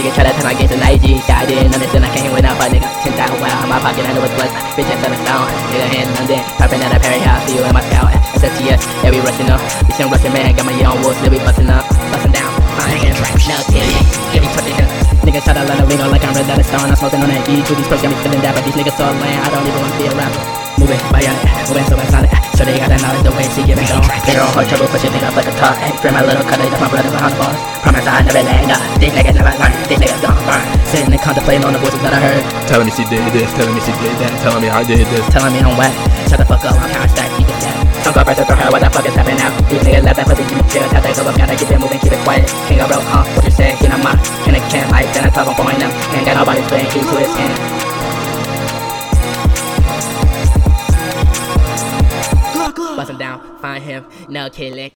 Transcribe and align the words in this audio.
nigga 0.00 0.16
try 0.16 0.24
to 0.24 0.32
turn 0.32 0.48
my 0.48 0.56
games 0.56 0.72
to 0.72 0.80
IG. 0.80 1.20
Shit, 1.20 1.36
I 1.36 1.44
didn't 1.44 1.76
understand, 1.76 2.04
I 2.08 2.10
can't 2.16 2.32
win 2.32 2.44
out, 2.48 2.56
but 2.56 2.72
nigga. 2.72 2.88
10,000 3.04 3.36
wow, 3.36 3.52
in 3.60 3.68
my 3.68 3.78
pocket, 3.84 4.08
I 4.08 4.16
know 4.16 4.24
it's 4.24 4.32
blessed. 4.32 4.56
Bitch, 4.72 4.88
I 4.88 4.96
set 4.96 5.12
a 5.12 5.18
stone. 5.20 5.48
Nigga, 5.76 5.86
hand 5.92 6.08
in 6.08 6.14
London. 6.16 6.40
Popping 6.56 6.80
out 6.80 6.96
of 6.96 7.00
Perry 7.04 7.20
House, 7.20 7.44
see 7.44 7.60
you 7.60 7.62
in 7.68 7.74
my 7.76 7.84
scout. 7.84 8.08
SSTS, 8.40 8.80
yeah, 9.04 9.12
we 9.12 9.20
rushing 9.20 9.52
up. 9.52 9.60
Bitch, 9.84 10.00
I'm 10.00 10.08
rushing, 10.08 10.32
man. 10.32 10.56
Got 10.56 10.64
my 10.64 10.76
young 10.80 10.96
wolves, 11.04 11.20
they 11.20 11.28
be 11.28 11.36
busting 11.44 11.68
up. 11.68 11.84
Busting 11.84 12.32
down. 12.32 12.48
I 12.80 12.96
ain't 12.96 13.12
no 13.44 13.56
kidding. 13.68 13.92
Give 14.32 14.40
me 14.40 14.48
20 14.48 14.72
hits. 14.72 14.92
Niggas 15.20 15.44
try 15.44 15.52
to 15.52 15.64
learn 15.68 15.78
the 15.84 15.86
lingo 15.86 16.08
like 16.08 16.24
I'm 16.24 16.32
red 16.32 16.48
dot 16.48 16.64
star 16.64 16.80
and 16.80 16.90
I'm 16.90 16.96
smoking 16.96 17.20
on 17.20 17.28
that 17.28 17.44
E. 17.44 17.60
To 17.60 17.72
these 17.76 17.88
perks 17.92 18.00
got 18.00 18.08
me 18.08 18.16
feeling 18.24 18.40
that, 18.40 18.56
but 18.56 18.64
these 18.64 18.72
niggas 18.72 18.96
so 18.96 19.04
lame. 19.04 19.36
I 19.36 19.48
don't 19.52 19.68
even 19.68 19.80
wanna 19.84 20.00
be 20.00 20.08
around. 20.08 20.32
Moving, 20.80 20.96
bionic, 21.12 21.44
moving 21.68 21.84
so 21.92 21.96
exotic. 22.00 22.32
So 22.56 22.64
they 22.64 22.80
got 22.80 22.88
that 22.88 23.04
knowledge 23.04 23.20
the 23.28 23.32
way 23.36 23.44
she 23.52 23.60
giving 23.68 23.84
it 23.84 23.92
on. 23.92 24.00
They 24.24 24.32
don't 24.32 24.48
hold 24.48 24.64
trouble, 24.64 24.88
push 24.88 25.04
your 25.04 25.12
thing 25.12 25.20
up 25.28 25.36
like 25.36 25.44
a 25.44 25.54
tar. 25.60 25.76
Hey, 25.76 25.92
my 26.08 26.24
little 26.24 26.40
cutter, 26.48 26.64
that's 26.64 26.80
my 26.80 26.88
brother 26.88 27.12
behind 27.12 27.36
the 27.36 27.40
bars. 27.40 27.60
Promise 27.84 28.06
I 28.08 28.24
never 28.24 28.40
let 28.40 28.64
go. 28.64 28.76
Uh, 28.76 28.80
these 28.96 29.12
niggas 29.12 29.36
never 29.36 29.52
learn, 29.60 29.72
these 29.90 29.98
niggas 29.98 30.22
don't 30.22 30.38
burn. 30.46 30.62
Sitting 30.86 31.10
and 31.10 31.18
contemplating 31.18 31.66
on 31.66 31.74
the 31.74 31.82
voices 31.82 31.98
that 32.06 32.14
I 32.14 32.22
heard. 32.22 32.46
Telling 32.70 32.86
me 32.86 32.94
she 32.94 33.02
did 33.10 33.26
this, 33.34 33.50
telling 33.58 33.74
me 33.74 33.82
she 33.82 33.90
did 33.98 34.14
that, 34.22 34.30
telling 34.38 34.62
me 34.62 34.70
I 34.70 34.86
did 34.86 35.02
this. 35.10 35.26
Telling 35.34 35.50
me 35.50 35.58
I'm 35.58 35.74
whack. 35.74 35.90
Shut 36.30 36.38
the 36.38 36.46
fuck 36.46 36.62
up, 36.62 36.78
I'm 36.78 36.86
counter 36.94 37.10
stack, 37.10 37.26
you 37.34 37.42
can 37.42 37.58
stack. 37.58 37.74
Don't 38.06 38.14
go 38.14 38.22
first 38.22 38.38
to 38.38 38.46
throw 38.46 38.54
her, 38.54 38.70
what 38.70 38.86
the 38.86 38.90
fuck 38.94 39.02
is 39.02 39.18
happening 39.18 39.42
now? 39.42 39.50
These 39.66 39.82
niggas 39.82 40.06
left 40.06 40.22
that 40.22 40.30
pussy, 40.30 40.46
keep 40.46 40.62
it 40.62 40.70
chill. 40.70 40.86
Tell 40.94 41.02
they 41.02 41.10
go 41.10 41.26
up, 41.26 41.34
gotta 41.34 41.58
keep 41.58 41.74
it 41.74 41.80
moving, 41.82 41.98
keep 41.98 42.14
it 42.14 42.22
quiet. 42.22 42.46
King 42.70 42.78
of 42.78 42.86
bro, 42.86 43.02
huh? 43.02 43.26
What 43.34 43.42
you 43.42 43.50
say? 43.50 43.74
Get 43.82 43.90
on 43.90 43.98
my, 44.06 44.14
can 44.46 44.54
I 44.54 44.62
can't 44.70 44.86
like, 44.94 45.10
then 45.10 45.26
I 45.26 45.30
talk 45.34 45.50
on 45.50 45.58
phone 45.58 45.74
them. 45.82 45.90
Ain't 46.14 46.22
got 46.22 46.38
nobody 46.38 46.62
spitting 46.70 46.90
keys 46.94 47.06
to 47.10 47.16
his 47.18 47.30
skin. 47.34 47.50
Bust 52.96 53.10
him 53.10 53.18
down, 53.18 53.40
find 53.58 53.82
him, 53.82 54.04
no 54.28 54.50
killing. 54.50 54.88